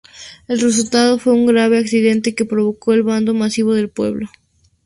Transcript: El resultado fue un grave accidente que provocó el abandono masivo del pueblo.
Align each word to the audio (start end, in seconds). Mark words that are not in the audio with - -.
El 0.47 0.59
resultado 0.59 1.19
fue 1.19 1.33
un 1.33 1.45
grave 1.45 1.77
accidente 1.77 2.33
que 2.33 2.43
provocó 2.43 2.93
el 2.93 3.01
abandono 3.01 3.37
masivo 3.37 3.75
del 3.75 3.89
pueblo. 3.91 4.29